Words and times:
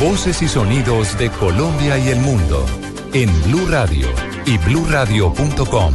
Voces 0.00 0.42
y 0.42 0.48
sonidos 0.48 1.16
de 1.16 1.30
Colombia 1.30 1.98
y 1.98 2.08
el 2.08 2.20
mundo 2.20 2.66
en 3.12 3.30
Blue 3.44 3.66
Radio 3.68 4.08
y 4.44 4.58
bluradio.com, 4.58 5.94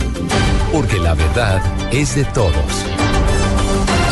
porque 0.72 0.98
la 0.98 1.14
verdad 1.14 1.62
es 1.92 2.16
de 2.16 2.26
todos. 2.26 2.54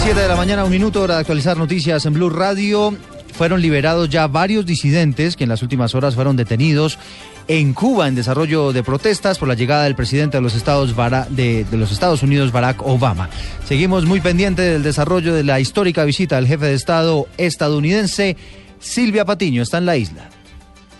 7 0.03 0.19
de 0.19 0.27
la 0.27 0.35
mañana, 0.35 0.65
un 0.65 0.71
minuto, 0.71 1.01
hora 1.01 1.15
de 1.15 1.21
actualizar 1.21 1.57
noticias 1.57 2.05
en 2.05 2.13
Blue 2.13 2.29
Radio. 2.29 2.95
Fueron 3.33 3.61
liberados 3.61 4.09
ya 4.09 4.27
varios 4.27 4.65
disidentes 4.65 5.35
que 5.35 5.43
en 5.43 5.49
las 5.49 5.63
últimas 5.63 5.95
horas 5.95 6.15
fueron 6.15 6.35
detenidos 6.35 6.99
en 7.47 7.73
Cuba 7.73 8.07
en 8.07 8.15
desarrollo 8.15 8.73
de 8.73 8.83
protestas 8.83 9.37
por 9.37 9.47
la 9.47 9.53
llegada 9.53 9.85
del 9.85 9.95
presidente 9.95 10.37
de 10.37 10.41
los 10.41 10.55
Estados, 10.55 12.23
Unidos, 12.23 12.51
Barack 12.51 12.81
Obama. 12.85 13.29
Seguimos 13.65 14.05
muy 14.05 14.19
pendientes 14.19 14.73
del 14.73 14.83
desarrollo 14.83 15.33
de 15.33 15.43
la 15.43 15.59
histórica 15.59 16.03
visita 16.03 16.35
del 16.35 16.47
jefe 16.47 16.65
de 16.65 16.73
Estado 16.73 17.27
estadounidense. 17.37 18.37
Silvia 18.79 19.25
Patiño 19.25 19.63
está 19.63 19.77
en 19.79 19.85
la 19.85 19.97
isla. 19.97 20.29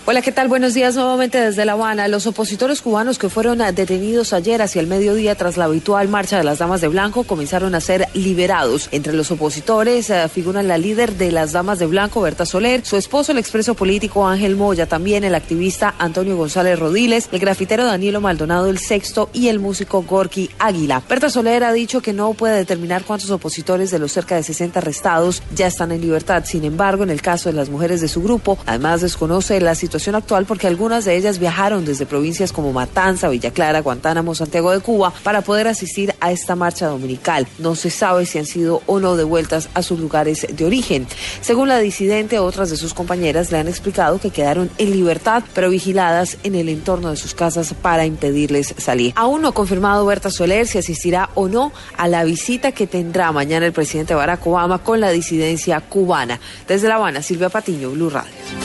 Hola, 0.10 0.22
¿qué 0.22 0.32
tal? 0.32 0.48
Buenos 0.48 0.74
días 0.74 0.96
nuevamente 0.96 1.38
desde 1.38 1.66
La 1.66 1.74
Habana. 1.74 2.08
Los 2.08 2.28
opositores 2.28 2.82
cubanos 2.82 3.20
que 3.20 3.28
fueron 3.28 3.58
detenidos 3.58 4.32
ayer 4.32 4.62
hacia 4.62 4.80
el 4.80 4.88
mediodía 4.88 5.36
tras 5.36 5.58
la 5.58 5.66
habitual 5.66 6.08
marcha 6.08 6.38
de 6.38 6.46
las 6.46 6.60
Damas 6.60 6.80
de 6.80 6.88
Blanco 6.88 7.26
comenzaron 7.26 7.76
a 7.76 7.82
ser 7.82 8.08
liberados. 8.14 8.88
Entre 8.94 9.12
los 9.12 9.32
opositores 9.32 10.10
eh, 10.10 10.30
figuran 10.30 10.70
la 10.70 10.78
líder 10.78 11.16
de 11.18 11.34
las 11.34 11.52
Damas 11.52 11.80
de 11.80 11.88
Blanco, 11.88 12.22
Berta 12.22 12.46
Soler, 12.46 12.86
su 12.86 12.96
esposo, 12.96 13.34
el 13.34 13.38
expreso 13.38 13.76
político 13.76 14.26
Ángel 14.26 14.56
Moya, 14.56 14.86
también 14.86 15.26
el 15.26 15.36
activista 15.36 15.94
Antonio 16.00 16.38
González 16.38 16.80
Rodiles, 16.80 17.28
el 17.34 17.40
grafitero 17.40 17.84
Danilo 17.86 18.22
Maldonado 18.22 18.70
el 18.70 18.80
Sexto 18.80 19.30
y 19.34 19.50
el 19.50 19.60
músico 19.60 20.04
Gorky 20.04 20.50
Águila. 20.58 21.04
Berta 21.10 21.30
Soler 21.30 21.66
ha 21.66 21.74
dicho 21.74 22.00
que 22.00 22.14
no 22.14 22.34
puede 22.34 22.56
determinar 22.56 23.04
cuántos 23.04 23.30
opositores 23.30 23.92
de 23.92 24.00
los 24.00 24.14
cerca 24.14 24.38
de 24.38 24.44
60 24.44 24.80
arrestados 24.80 25.44
ya 25.54 25.68
están 25.68 25.92
en 25.92 26.00
libertad. 26.00 26.46
Sin 26.46 26.64
embargo, 26.64 27.04
en 27.04 27.10
el 27.10 27.22
caso 27.22 27.50
de 27.50 27.56
las 27.58 27.68
mujeres 27.68 28.00
de 28.00 28.08
su 28.08 28.24
grupo, 28.24 28.58
además 28.66 29.02
desconoce 29.02 29.60
la 29.60 29.76
situación 29.76 29.97
actual 30.16 30.46
porque 30.46 30.68
algunas 30.68 31.06
de 31.06 31.16
ellas 31.16 31.40
viajaron 31.40 31.86
desde 31.86 32.06
provincias 32.06 32.52
como 32.52 32.72
Matanza, 32.72 33.30
Villa 33.30 33.52
Clara, 33.52 33.82
Guantánamo, 33.82 34.36
Santiago 34.36 34.72
de 34.72 34.80
Cuba 34.80 35.12
para 35.24 35.42
poder 35.42 35.68
asistir 35.68 36.14
a 36.20 36.32
esta 36.32 36.56
marcha 36.56 36.88
dominical. 36.88 37.48
No 37.58 37.76
se 37.76 37.90
sabe 37.90 38.26
si 38.26 38.38
han 38.38 38.46
sido 38.46 38.82
o 38.86 39.00
no 39.00 39.16
devueltas 39.16 39.70
a 39.74 39.82
sus 39.82 40.00
lugares 40.00 40.48
de 40.50 40.66
origen. 40.66 41.08
Según 41.42 41.68
la 41.68 41.80
disidente, 41.80 42.40
otras 42.40 42.70
de 42.70 42.78
sus 42.78 42.94
compañeras 42.94 43.52
le 43.52 43.58
han 43.58 43.68
explicado 43.68 44.20
que 44.20 44.30
quedaron 44.30 44.70
en 44.78 44.92
libertad, 44.92 45.44
pero 45.54 45.70
vigiladas 45.70 46.38
en 46.44 46.56
el 46.56 46.70
entorno 46.70 47.10
de 47.10 47.18
sus 47.18 47.34
casas 47.34 47.74
para 47.74 48.06
impedirles 48.06 48.76
salir. 48.78 49.14
Aún 49.16 49.42
no 49.42 49.50
ha 49.50 49.54
confirmado 49.54 50.06
Berta 50.06 50.30
Soler 50.30 50.68
si 50.68 50.78
asistirá 50.78 51.30
o 51.36 51.48
no 51.48 51.72
a 51.98 52.08
la 52.08 52.24
visita 52.24 52.72
que 52.72 52.88
tendrá 52.88 53.32
mañana 53.32 53.66
el 53.66 53.74
presidente 53.74 54.14
Barack 54.14 54.46
Obama 54.48 54.80
con 54.80 55.00
la 55.00 55.12
disidencia 55.12 55.82
cubana. 55.82 56.40
Desde 56.68 56.88
La 56.88 56.96
Habana, 56.96 57.22
Silvia 57.22 57.50
Patiño, 57.50 57.92
Blue 57.92 58.10
Radio. 58.10 58.57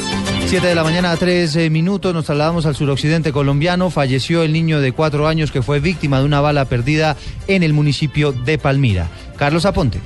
7 0.46 0.66
de 0.66 0.74
la 0.74 0.84
mañana 0.84 1.12
a 1.12 1.16
3 1.16 1.56
eh, 1.56 1.70
minutos 1.70 2.12
nos 2.12 2.26
trasladamos 2.26 2.66
al 2.66 2.76
suroccidente 2.76 3.32
colombiano. 3.32 3.90
Falleció 3.90 4.42
el 4.42 4.52
niño 4.52 4.80
de 4.80 4.92
cuatro 4.92 5.26
años 5.26 5.50
que 5.50 5.62
fue 5.62 5.80
víctima 5.80 6.18
de 6.18 6.26
una 6.26 6.40
bala 6.40 6.66
perdida 6.66 7.16
en 7.46 7.62
el 7.62 7.72
municipio 7.72 8.32
de 8.32 8.58
Palmira. 8.58 9.08
Carlos 9.36 9.64
Aponte. 9.64 10.00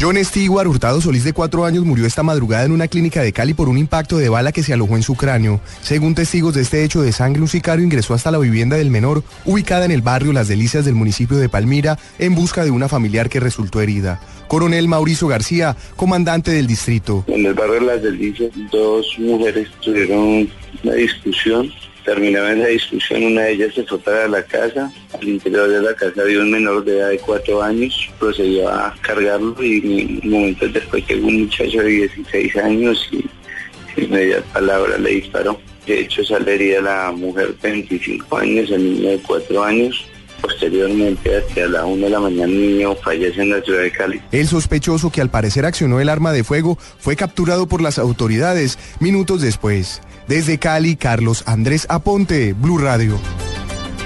John 0.00 0.16
Stewart 0.24 0.66
Hurtado 0.66 0.98
Solís 1.02 1.24
de 1.24 1.34
cuatro 1.34 1.66
años 1.66 1.84
murió 1.84 2.06
esta 2.06 2.22
madrugada 2.22 2.64
en 2.64 2.72
una 2.72 2.88
clínica 2.88 3.22
de 3.22 3.34
Cali 3.34 3.52
por 3.52 3.68
un 3.68 3.76
impacto 3.76 4.16
de 4.16 4.30
bala 4.30 4.50
que 4.50 4.62
se 4.62 4.72
alojó 4.72 4.96
en 4.96 5.02
su 5.02 5.14
cráneo. 5.14 5.60
Según 5.82 6.14
testigos 6.14 6.54
de 6.54 6.62
este 6.62 6.84
hecho 6.84 7.02
de 7.02 7.12
sangre, 7.12 7.42
un 7.42 7.48
sicario 7.48 7.84
ingresó 7.84 8.14
hasta 8.14 8.30
la 8.30 8.38
vivienda 8.38 8.78
del 8.78 8.88
menor, 8.88 9.22
ubicada 9.44 9.84
en 9.84 9.90
el 9.90 10.00
barrio 10.00 10.32
Las 10.32 10.48
Delicias 10.48 10.86
del 10.86 10.94
municipio 10.94 11.36
de 11.36 11.50
Palmira, 11.50 11.98
en 12.18 12.34
busca 12.34 12.64
de 12.64 12.70
una 12.70 12.88
familiar 12.88 13.28
que 13.28 13.40
resultó 13.40 13.82
herida. 13.82 14.22
Coronel 14.48 14.88
Mauricio 14.88 15.28
García, 15.28 15.76
comandante 15.96 16.50
del 16.50 16.66
distrito. 16.66 17.26
En 17.26 17.44
el 17.44 17.52
barrio 17.52 17.80
Las 17.80 18.02
Delicias, 18.02 18.52
dos 18.72 19.06
mujeres 19.18 19.68
tuvieron 19.82 20.48
una 20.82 20.94
discusión 20.94 21.70
Terminaba 22.04 22.52
esa 22.52 22.66
discusión, 22.66 23.24
una 23.24 23.42
de 23.42 23.52
ellas 23.52 23.74
se 23.74 23.84
fue 23.84 23.98
para 23.98 24.26
la 24.26 24.42
casa. 24.42 24.90
Al 25.12 25.28
interior 25.28 25.68
de 25.68 25.82
la 25.82 25.94
casa 25.94 26.22
había 26.22 26.40
un 26.40 26.50
menor 26.50 26.84
de 26.84 26.98
edad 26.98 27.10
de 27.10 27.18
cuatro 27.18 27.62
años. 27.62 28.10
Procedió 28.18 28.68
a 28.68 28.94
cargarlo 29.02 29.54
y 29.62 30.20
momentos 30.24 30.72
después 30.72 31.06
llegó 31.06 31.28
un 31.28 31.42
muchacho 31.42 31.78
de 31.78 31.88
16 31.88 32.56
años 32.56 33.08
y 33.12 33.24
sin 33.94 34.10
media 34.10 34.42
palabra 34.52 34.96
le 34.98 35.10
disparó. 35.10 35.60
De 35.86 36.00
hecho, 36.00 36.24
salería 36.24 36.80
la 36.80 37.12
mujer 37.12 37.54
de 37.60 37.70
25 37.70 38.36
años, 38.36 38.70
el 38.70 38.94
niño 38.94 39.10
de 39.10 39.18
cuatro 39.18 39.62
años. 39.62 40.06
Posteriormente, 40.40 41.36
hacia 41.36 41.68
la 41.68 41.84
una 41.84 42.04
de 42.04 42.10
la 42.10 42.20
mañana, 42.20 42.44
el 42.44 42.76
niño 42.76 42.94
fallece 42.96 43.42
en 43.42 43.50
la 43.50 43.60
ciudad 43.60 43.82
de 43.82 43.92
Cali. 43.92 44.22
El 44.32 44.48
sospechoso 44.48 45.10
que 45.10 45.20
al 45.20 45.30
parecer 45.30 45.66
accionó 45.66 46.00
el 46.00 46.08
arma 46.08 46.32
de 46.32 46.44
fuego 46.44 46.78
fue 46.98 47.14
capturado 47.14 47.66
por 47.66 47.82
las 47.82 47.98
autoridades 47.98 48.78
minutos 49.00 49.42
después. 49.42 50.00
Desde 50.30 50.60
Cali, 50.60 50.94
Carlos 50.94 51.42
Andrés 51.44 51.86
Aponte, 51.88 52.52
Blue 52.52 52.78
Radio. 52.78 53.18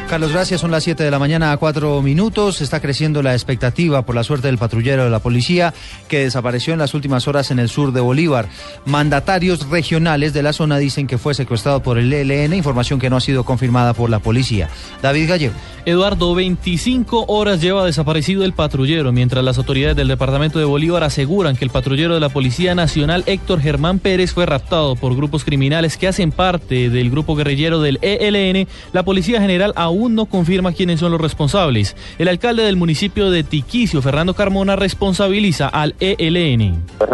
Carlos, 0.09 0.33
gracias. 0.33 0.61
Son 0.61 0.71
las 0.71 0.85
7 0.85 1.03
de 1.03 1.11
la 1.11 1.19
mañana 1.19 1.51
a 1.51 1.57
4 1.57 2.03
minutos. 2.03 2.61
Está 2.61 2.81
creciendo 2.81 3.23
la 3.23 3.33
expectativa 3.33 4.03
por 4.03 4.15
la 4.15 4.23
suerte 4.23 4.49
del 4.49 4.59
patrullero 4.59 5.05
de 5.05 5.11
la 5.11 5.19
policía 5.19 5.73
que 6.09 6.21
desapareció 6.21 6.73
en 6.73 6.79
las 6.79 6.95
últimas 6.95 7.27
horas 7.27 7.51
en 7.51 7.59
el 7.59 7.69
sur 7.69 7.93
de 7.93 8.01
Bolívar. 8.01 8.49
Mandatarios 8.85 9.69
regionales 9.71 10.33
de 10.35 10.43
la 10.43 10.53
zona 10.53 10.79
dicen 10.79 11.07
que 11.07 11.19
fue 11.19 11.35
secuestrado 11.35 11.83
por 11.83 11.99
el 11.99 12.13
ELN, 12.13 12.55
información 12.55 13.01
que 13.01 13.09
no 13.09 13.17
ha 13.17 13.21
sido 13.21 13.45
confirmada 13.45 13.95
por 13.95 14.11
la 14.11 14.19
policía. 14.19 14.69
David 15.03 15.29
Gallego. 15.29 15.55
Eduardo, 15.87 16.35
25 16.35 17.27
horas 17.29 17.61
lleva 17.61 17.85
desaparecido 17.85 18.43
el 18.45 18.55
patrullero, 18.55 19.13
mientras 19.13 19.45
las 19.45 19.59
autoridades 19.59 19.97
del 19.97 20.09
departamento 20.09 20.59
de 20.59 20.65
Bolívar 20.65 21.05
aseguran 21.05 21.57
que 21.57 21.65
el 21.65 21.71
patrullero 21.71 22.15
de 22.15 22.21
la 22.21 22.31
Policía 22.31 22.75
Nacional 22.75 23.23
Héctor 23.27 23.61
Germán 23.61 23.99
Pérez 23.99 24.33
fue 24.33 24.47
raptado 24.47 24.97
por 24.97 25.15
grupos 25.15 25.45
criminales 25.45 25.99
que 25.99 26.09
hacen 26.09 26.33
parte 26.33 26.89
del 26.89 27.11
grupo 27.11 27.37
guerrillero 27.37 27.83
del 27.83 27.99
ELN. 28.01 28.67
La 28.95 29.03
Policía 29.03 29.43
General 29.43 29.75
aún 29.77 29.94
aún 29.95 30.15
no 30.15 30.27
confirma 30.27 30.73
quiénes 30.73 31.01
son 31.01 31.13
los 31.13 31.21
responsables. 31.21 31.97
El 32.19 32.29
alcalde 32.29 32.65
del 32.65 32.77
municipio 32.77 33.31
de 33.31 33.45
Tiquicio, 33.45 34.03
Fernando 34.03 34.35
Carmona, 34.35 34.77
responsabiliza 34.77 35.69
al 35.69 35.95
ELN. 36.01 36.83
Fue 36.99 37.09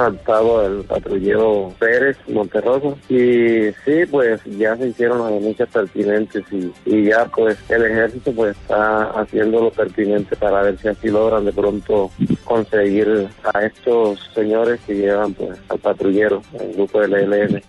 el 0.67 0.85
patrullero 0.85 1.73
Pérez 1.79 2.17
Monterroso 2.29 2.97
y 3.09 3.71
sí, 3.85 4.07
pues 4.11 4.41
ya 4.45 4.77
se 4.77 4.89
hicieron 4.89 5.19
las 5.19 5.33
denuncias 5.33 5.69
pertinentes 5.69 6.45
y, 6.51 6.73
y, 6.87 7.05
ya 7.05 7.27
pues 7.27 7.59
el 7.69 7.85
ejército 7.85 8.33
pues 8.33 8.57
está 8.57 9.11
haciendo 9.21 9.63
lo 9.63 9.71
pertinente 9.71 10.37
para 10.37 10.63
ver 10.63 10.79
si 10.79 10.89
así 10.89 11.09
logran 11.09 11.45
de 11.45 11.53
pronto 11.53 12.11
conseguir 12.45 13.29
a 13.53 13.65
estos 13.65 14.31
señores 14.35 14.81
que 14.87 14.95
llevan 14.95 15.35
pues 15.35 15.59
al 15.69 15.79
patrullero, 15.79 16.43
el 16.59 16.75
grupo 16.75 17.01
del 17.01 17.15
ELN. 17.15 17.63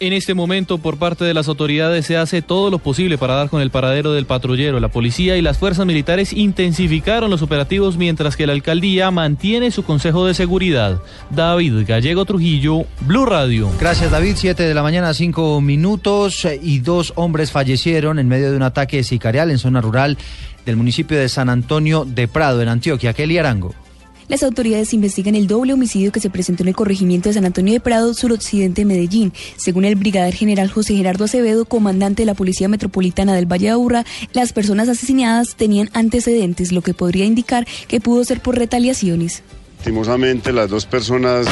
En 0.00 0.12
este 0.12 0.34
momento, 0.34 0.78
por 0.78 0.98
parte 0.98 1.24
de 1.24 1.34
las 1.34 1.46
autoridades, 1.46 2.06
se 2.06 2.16
hace 2.16 2.42
todo 2.42 2.68
lo 2.68 2.78
posible 2.78 3.16
para 3.16 3.34
dar 3.34 3.48
con 3.48 3.62
el 3.62 3.70
paradero 3.70 4.12
del 4.12 4.26
patrullero. 4.26 4.80
La 4.80 4.88
policía 4.88 5.36
y 5.36 5.42
las 5.42 5.58
fuerzas 5.58 5.86
militares 5.86 6.32
intensificaron 6.32 7.30
los 7.30 7.42
operativos 7.42 7.96
mientras 7.96 8.36
que 8.36 8.46
la 8.46 8.54
alcaldía 8.54 9.10
mantiene 9.12 9.70
su 9.70 9.84
consejo 9.84 10.26
de 10.26 10.34
seguridad. 10.34 11.00
David 11.30 11.84
Gallego 11.86 12.24
Trujillo, 12.24 12.84
Blue 13.02 13.24
Radio. 13.24 13.70
Gracias, 13.78 14.10
David. 14.10 14.34
Siete 14.36 14.64
de 14.64 14.74
la 14.74 14.82
mañana, 14.82 15.14
cinco 15.14 15.60
minutos 15.60 16.44
eh, 16.44 16.58
y 16.60 16.80
dos 16.80 17.12
hombres 17.14 17.52
fallecieron 17.52 18.18
en 18.18 18.26
medio 18.26 18.50
de 18.50 18.56
un 18.56 18.62
ataque 18.62 19.04
sicarial 19.04 19.50
en 19.50 19.58
zona 19.58 19.80
rural 19.80 20.18
del 20.66 20.76
municipio 20.76 21.18
de 21.18 21.28
San 21.28 21.48
Antonio 21.48 22.04
de 22.04 22.26
Prado, 22.26 22.62
en 22.62 22.68
Antioquia. 22.68 23.12
Kelly 23.12 23.38
Arango. 23.38 23.83
Las 24.28 24.42
autoridades 24.42 24.94
investigan 24.94 25.34
el 25.34 25.46
doble 25.46 25.74
homicidio 25.74 26.10
que 26.10 26.20
se 26.20 26.30
presentó 26.30 26.62
en 26.62 26.68
el 26.68 26.74
corregimiento 26.74 27.28
de 27.28 27.34
San 27.34 27.44
Antonio 27.44 27.74
de 27.74 27.80
Prado, 27.80 28.14
suroccidente 28.14 28.80
de 28.80 28.86
Medellín. 28.86 29.32
Según 29.56 29.84
el 29.84 29.96
brigadier 29.96 30.34
general 30.34 30.70
José 30.70 30.96
Gerardo 30.96 31.24
Acevedo, 31.24 31.66
comandante 31.66 32.22
de 32.22 32.26
la 32.26 32.34
Policía 32.34 32.68
Metropolitana 32.68 33.34
del 33.34 33.50
Valle 33.50 33.66
de 33.66 33.72
Aburrá, 33.72 34.04
las 34.32 34.52
personas 34.52 34.88
asesinadas 34.88 35.56
tenían 35.56 35.90
antecedentes, 35.92 36.72
lo 36.72 36.80
que 36.80 36.94
podría 36.94 37.26
indicar 37.26 37.66
que 37.86 38.00
pudo 38.00 38.24
ser 38.24 38.40
por 38.40 38.56
retaliaciones. 38.56 39.42
Lastimosamente, 39.78 40.52
las 40.52 40.70
dos 40.70 40.86
personas 40.86 41.46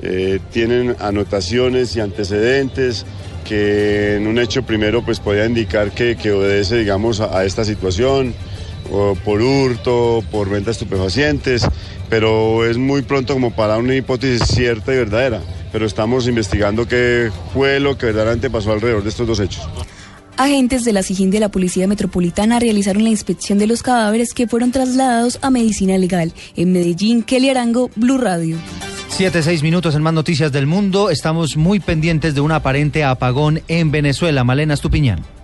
eh, 0.00 0.38
tienen 0.52 0.94
anotaciones 1.00 1.96
y 1.96 2.00
antecedentes 2.00 3.04
que 3.44 4.16
en 4.16 4.28
un 4.28 4.38
hecho 4.38 4.62
primero 4.62 5.04
pues 5.04 5.18
podía 5.18 5.46
indicar 5.46 5.90
que, 5.90 6.14
obedece 6.30 6.76
digamos 6.76 7.20
a 7.20 7.44
esta 7.44 7.64
situación 7.64 8.34
por 9.24 9.42
hurto, 9.42 10.22
por 10.30 10.48
venta 10.48 10.66
de 10.66 10.72
estupefacientes, 10.72 11.66
pero 12.08 12.64
es 12.64 12.78
muy 12.78 13.02
pronto 13.02 13.34
como 13.34 13.54
para 13.54 13.76
una 13.76 13.94
hipótesis 13.94 14.46
cierta 14.48 14.92
y 14.92 14.96
verdadera. 14.96 15.40
Pero 15.72 15.84
estamos 15.86 16.26
investigando 16.26 16.88
qué 16.88 17.30
fue 17.52 17.78
lo 17.80 17.98
que 17.98 18.06
verdaderamente 18.06 18.48
pasó 18.48 18.72
alrededor 18.72 19.02
de 19.02 19.10
estos 19.10 19.26
dos 19.26 19.40
hechos. 19.40 19.68
Agentes 20.38 20.84
de 20.84 20.92
la 20.92 21.02
SIGIN 21.02 21.30
de 21.30 21.40
la 21.40 21.48
Policía 21.48 21.88
Metropolitana 21.88 22.60
realizaron 22.60 23.02
la 23.02 23.10
inspección 23.10 23.58
de 23.58 23.66
los 23.66 23.82
cadáveres 23.82 24.32
que 24.32 24.46
fueron 24.46 24.70
trasladados 24.70 25.38
a 25.42 25.50
medicina 25.50 25.98
legal. 25.98 26.32
En 26.56 26.72
Medellín, 26.72 27.24
Kelly 27.24 27.50
Arango, 27.50 27.90
Blue 27.96 28.18
Radio. 28.18 28.56
Siete, 29.08 29.42
seis 29.42 29.64
minutos 29.64 29.96
en 29.96 30.02
más 30.02 30.14
noticias 30.14 30.52
del 30.52 30.66
mundo. 30.66 31.10
Estamos 31.10 31.56
muy 31.56 31.80
pendientes 31.80 32.36
de 32.36 32.40
un 32.40 32.52
aparente 32.52 33.02
apagón 33.02 33.62
en 33.66 33.90
Venezuela. 33.90 34.44
Malena 34.44 34.74
Estupiñán. 34.74 35.37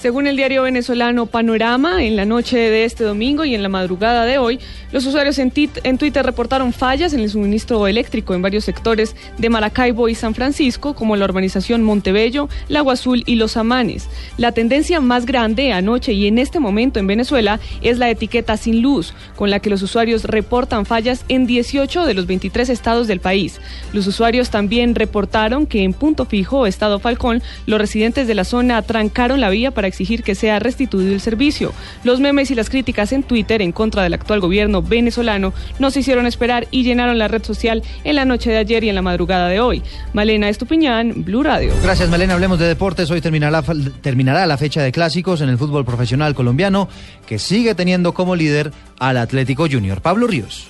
Según 0.00 0.26
el 0.26 0.34
diario 0.34 0.62
venezolano 0.62 1.26
Panorama, 1.26 2.02
en 2.02 2.16
la 2.16 2.24
noche 2.24 2.56
de 2.56 2.84
este 2.84 3.04
domingo 3.04 3.44
y 3.44 3.54
en 3.54 3.62
la 3.62 3.68
madrugada 3.68 4.24
de 4.24 4.38
hoy, 4.38 4.58
los 4.92 5.04
usuarios 5.04 5.38
en, 5.38 5.52
en, 5.84 5.98
Twitter 5.98 6.24
reportaron 6.24 6.72
fallas 6.72 7.12
en 7.12 7.20
el 7.20 7.28
suministro 7.28 7.86
eléctrico 7.86 8.32
en 8.32 8.40
varios 8.40 8.64
sectores 8.64 9.14
de 9.36 9.50
Maracaibo 9.50 10.08
y 10.08 10.14
San 10.14 10.34
Francisco, 10.34 10.94
como 10.94 11.16
la 11.16 11.26
urbanización 11.26 11.82
Montebello, 11.82 12.48
Lago 12.68 12.90
Azul 12.90 13.24
y 13.26 13.34
Los 13.34 13.58
Amanes. 13.58 14.08
La 14.38 14.52
tendencia 14.52 15.00
más 15.00 15.26
grande 15.26 15.70
anoche 15.70 16.14
y 16.14 16.26
en 16.26 16.38
este 16.38 16.60
momento 16.60 16.98
en 16.98 17.06
Venezuela 17.06 17.60
es 17.82 17.98
la 17.98 18.08
etiqueta 18.08 18.56
sin 18.56 18.80
luz, 18.80 19.12
con 19.36 19.50
la 19.50 19.60
que 19.60 19.68
los 19.68 19.82
usuarios 19.82 20.24
reportan 20.24 20.86
fallas 20.86 21.26
en 21.28 21.46
18 21.46 22.06
de 22.06 22.14
los 22.14 22.26
23 22.26 22.70
estados 22.70 23.06
del 23.06 23.20
país. 23.20 23.60
Los 23.92 24.06
usuarios 24.06 24.48
también 24.48 24.94
reportaron 24.94 25.66
que 25.66 25.84
en 25.84 25.92
Punto 25.92 26.24
Fijo, 26.24 26.66
Estado 26.66 27.00
Falcón, 27.00 27.42
los 27.66 27.78
residentes 27.78 28.26
de 28.26 28.34
la 28.34 28.44
zona 28.44 28.80
trancaron 28.80 29.42
la 29.42 29.50
vía 29.50 29.72
para 29.72 29.89
exigir 29.90 30.22
que 30.22 30.34
sea 30.34 30.58
restituido 30.58 31.12
el 31.12 31.20
servicio. 31.20 31.72
Los 32.02 32.20
memes 32.20 32.50
y 32.50 32.54
las 32.54 32.70
críticas 32.70 33.12
en 33.12 33.22
Twitter 33.22 33.60
en 33.60 33.72
contra 33.72 34.02
del 34.02 34.14
actual 34.14 34.40
gobierno 34.40 34.82
venezolano 34.82 35.52
no 35.78 35.90
se 35.90 36.00
hicieron 36.00 36.26
esperar 36.26 36.66
y 36.70 36.82
llenaron 36.82 37.18
la 37.18 37.28
red 37.28 37.44
social 37.44 37.82
en 38.04 38.16
la 38.16 38.24
noche 38.24 38.50
de 38.50 38.56
ayer 38.56 38.84
y 38.84 38.88
en 38.88 38.94
la 38.94 39.02
madrugada 39.02 39.48
de 39.48 39.60
hoy. 39.60 39.82
Malena 40.12 40.48
Estupiñán, 40.48 41.24
Blue 41.24 41.42
Radio. 41.42 41.72
Gracias, 41.82 42.08
Malena. 42.08 42.34
Hablemos 42.34 42.58
de 42.58 42.66
deportes. 42.66 43.10
Hoy 43.10 43.20
terminará, 43.20 43.62
terminará 44.00 44.46
la 44.46 44.56
fecha 44.56 44.82
de 44.82 44.92
clásicos 44.92 45.40
en 45.40 45.48
el 45.48 45.58
fútbol 45.58 45.84
profesional 45.84 46.34
colombiano, 46.34 46.88
que 47.26 47.38
sigue 47.38 47.74
teniendo 47.74 48.14
como 48.14 48.36
líder 48.36 48.72
al 48.98 49.16
Atlético 49.16 49.66
Junior. 49.70 50.00
Pablo 50.00 50.26
Ríos. 50.26 50.68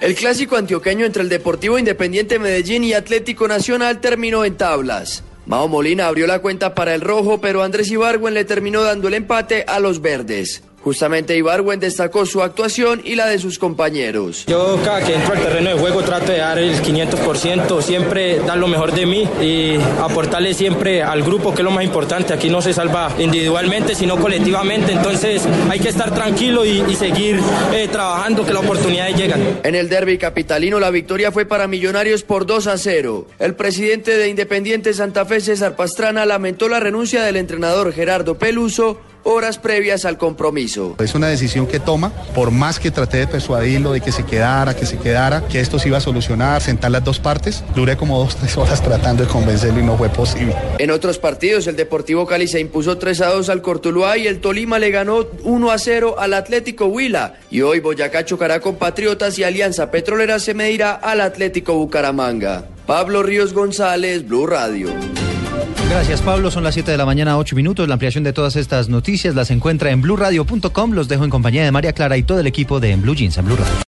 El 0.00 0.14
clásico 0.14 0.56
antioqueño 0.56 1.06
entre 1.06 1.22
el 1.22 1.30
Deportivo 1.30 1.78
Independiente 1.78 2.38
Medellín 2.38 2.84
y 2.84 2.92
Atlético 2.92 3.48
Nacional 3.48 4.00
terminó 4.00 4.44
en 4.44 4.56
tablas. 4.56 5.24
Mao 5.46 5.68
Molina 5.68 6.08
abrió 6.08 6.26
la 6.26 6.40
cuenta 6.40 6.74
para 6.74 6.94
el 6.94 7.00
rojo, 7.00 7.40
pero 7.40 7.62
Andrés 7.62 7.88
Ibargüen 7.90 8.34
le 8.34 8.44
terminó 8.44 8.82
dando 8.82 9.06
el 9.06 9.14
empate 9.14 9.64
a 9.68 9.78
los 9.78 10.00
verdes. 10.02 10.62
Justamente 10.86 11.36
Ibarwen 11.36 11.80
destacó 11.80 12.24
su 12.26 12.44
actuación 12.44 13.00
y 13.02 13.16
la 13.16 13.26
de 13.26 13.40
sus 13.40 13.58
compañeros. 13.58 14.44
Yo 14.46 14.78
cada 14.84 15.04
que 15.04 15.16
entro 15.16 15.32
al 15.32 15.42
terreno 15.42 15.70
de 15.70 15.74
juego 15.80 16.00
trato 16.04 16.30
de 16.30 16.38
dar 16.38 16.60
el 16.60 16.80
500%, 16.80 17.82
siempre 17.82 18.38
dar 18.38 18.56
lo 18.56 18.68
mejor 18.68 18.92
de 18.92 19.04
mí 19.04 19.28
y 19.42 19.74
aportarle 20.00 20.54
siempre 20.54 21.02
al 21.02 21.24
grupo, 21.24 21.52
que 21.52 21.62
es 21.62 21.64
lo 21.64 21.72
más 21.72 21.82
importante. 21.82 22.34
Aquí 22.34 22.48
no 22.50 22.62
se 22.62 22.72
salva 22.72 23.12
individualmente, 23.18 23.96
sino 23.96 24.16
colectivamente. 24.16 24.92
Entonces 24.92 25.42
hay 25.68 25.80
que 25.80 25.88
estar 25.88 26.14
tranquilo 26.14 26.64
y, 26.64 26.94
seguir 26.94 27.40
eh, 27.74 27.88
trabajando, 27.90 28.46
que 28.46 28.52
las 28.52 28.62
oportunidades 28.62 29.16
llegan. 29.16 29.58
En 29.64 29.74
el 29.74 29.88
derby 29.88 30.18
capitalino 30.18 30.78
la 30.78 30.90
victoria 30.90 31.32
fue 31.32 31.46
para 31.46 31.66
Millonarios 31.66 32.22
por 32.22 32.46
2 32.46 32.68
a 32.68 32.78
0. 32.78 33.26
El 33.40 33.56
presidente 33.56 34.16
de 34.16 34.28
Independiente 34.28 34.94
Santa 34.94 35.24
Fe, 35.24 35.40
César 35.40 35.74
Pastrana, 35.74 36.24
lamentó 36.26 36.68
la 36.68 36.78
renuncia 36.78 37.24
del 37.24 37.34
entrenador 37.34 37.92
Gerardo 37.92 38.38
Peluso 38.38 39.00
horas 39.26 39.58
previas 39.58 40.04
al 40.04 40.18
compromiso. 40.18 40.96
Es 40.98 41.14
una 41.14 41.28
decisión 41.28 41.66
que 41.66 41.80
toma, 41.80 42.12
por 42.34 42.50
más 42.50 42.78
que 42.78 42.90
traté 42.90 43.18
de 43.18 43.26
persuadirlo 43.26 43.92
de 43.92 44.00
que 44.00 44.12
se 44.12 44.24
quedara, 44.24 44.74
que 44.74 44.86
se 44.86 44.98
quedara, 44.98 45.46
que 45.48 45.60
esto 45.60 45.78
se 45.78 45.88
iba 45.88 45.98
a 45.98 46.00
solucionar, 46.00 46.62
sentar 46.62 46.90
las 46.90 47.04
dos 47.04 47.18
partes, 47.18 47.64
duré 47.74 47.96
como 47.96 48.18
dos, 48.18 48.36
tres 48.36 48.56
horas 48.56 48.82
tratando 48.82 49.24
de 49.24 49.28
convencerlo 49.28 49.80
y 49.80 49.82
no 49.82 49.98
fue 49.98 50.08
posible. 50.08 50.54
En 50.78 50.90
otros 50.90 51.18
partidos, 51.18 51.66
el 51.66 51.76
Deportivo 51.76 52.26
Cali 52.26 52.46
se 52.46 52.60
impuso 52.60 52.98
3 52.98 53.20
a 53.22 53.26
2 53.30 53.48
al 53.48 53.62
Cortuluá 53.62 54.16
y 54.16 54.26
el 54.26 54.40
Tolima 54.40 54.78
le 54.78 54.90
ganó 54.90 55.26
1 55.42 55.70
a 55.70 55.78
0 55.78 56.16
al 56.18 56.34
Atlético 56.34 56.86
Huila. 56.86 57.34
Y 57.50 57.62
hoy 57.62 57.80
Boyacá 57.80 58.24
chocará 58.24 58.60
con 58.60 58.76
Patriotas 58.76 59.38
y 59.38 59.44
Alianza 59.44 59.90
Petrolera 59.90 60.38
se 60.38 60.54
medirá 60.54 60.92
al 60.92 61.20
Atlético 61.20 61.74
Bucaramanga. 61.74 62.64
Pablo 62.86 63.22
Ríos 63.22 63.52
González, 63.52 64.26
Blue 64.26 64.46
Radio. 64.46 64.90
Gracias, 65.88 66.20
Pablo. 66.20 66.50
Son 66.50 66.64
las 66.64 66.74
7 66.74 66.90
de 66.90 66.96
la 66.96 67.06
mañana, 67.06 67.38
8 67.38 67.54
minutos. 67.56 67.86
La 67.88 67.94
ampliación 67.94 68.24
de 68.24 68.32
todas 68.32 68.56
estas 68.56 68.88
noticias 68.88 69.34
las 69.34 69.50
encuentra 69.50 69.90
en 69.90 70.02
blurradio.com. 70.02 70.92
Los 70.92 71.08
dejo 71.08 71.24
en 71.24 71.30
compañía 71.30 71.64
de 71.64 71.72
María 71.72 71.92
Clara 71.92 72.16
y 72.16 72.22
todo 72.22 72.40
el 72.40 72.46
equipo 72.46 72.80
de 72.80 72.96
Blue 72.96 73.14
Jeans 73.14 73.38
en 73.38 73.44
Blue 73.44 73.56
Radio. 73.56 73.76